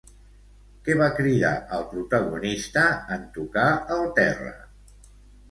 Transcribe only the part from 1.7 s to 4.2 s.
el protagonista en tocar el